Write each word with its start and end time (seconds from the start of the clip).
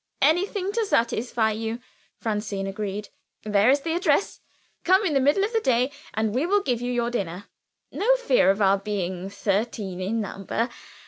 "Anything 0.23 0.71
to 0.71 0.83
satisfy 0.87 1.51
you," 1.51 1.77
Francine 2.17 2.65
agreed; 2.65 3.09
"there 3.43 3.69
is 3.69 3.81
the 3.81 3.93
address. 3.95 4.39
Come 4.83 5.05
in 5.05 5.13
the 5.13 5.19
middle 5.19 5.43
of 5.43 5.53
the 5.53 5.59
day, 5.61 5.91
and 6.15 6.33
we 6.33 6.47
will 6.47 6.63
give 6.63 6.81
you 6.81 6.91
your 6.91 7.11
dinner. 7.11 7.45
No 7.91 8.15
fear 8.15 8.49
of 8.49 8.63
our 8.63 8.79
being 8.79 9.29
thirteen 9.29 10.01
in 10.01 10.19
number. 10.19 10.69